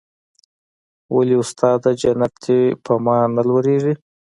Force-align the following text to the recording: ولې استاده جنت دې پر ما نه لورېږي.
ولې 1.15 1.35
استاده 1.43 1.91
جنت 2.01 2.33
دې 2.43 2.59
پر 2.83 2.93
ما 3.05 3.17
نه 3.35 3.43
لورېږي. 3.47 3.93